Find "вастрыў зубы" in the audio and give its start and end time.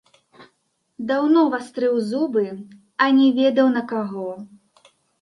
1.57-2.45